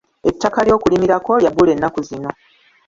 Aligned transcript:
Ettaka 0.29 0.59
ly'okulimirako 0.65 1.31
lya 1.41 1.51
bbula 1.51 1.71
ennaku 1.75 1.99
zino. 2.09 2.29